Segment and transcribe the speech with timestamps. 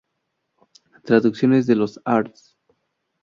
[1.05, 2.57] Traducciones de los Arts.